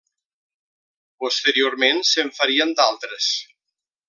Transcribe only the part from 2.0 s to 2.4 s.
se'n